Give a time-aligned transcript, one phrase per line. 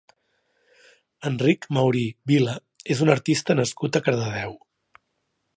[1.31, 2.03] Enric Maurí
[2.33, 2.57] Vila
[2.97, 4.61] és un artista nascut a Cardedeu.